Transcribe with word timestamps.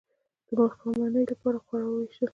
د 0.47 0.49
ماښامنۍ 0.59 1.23
لپاره 1.31 1.57
یې 1.59 1.63
خواړه 1.65 1.87
ویشل. 1.89 2.27